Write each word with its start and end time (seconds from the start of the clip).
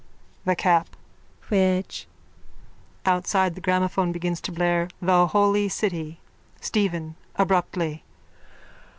THE 0.45 0.55
CAP: 0.55 0.95
Which? 1.49 2.07
(Outside 3.05 3.53
the 3.53 3.61
gramophone 3.61 4.11
begins 4.11 4.41
to 4.41 4.51
blare 4.51 4.87
The 4.99 5.27
Holy 5.27 5.69
City.) 5.69 6.19
STEPHEN: 6.59 7.13
_(Abruptly.) 7.37 8.01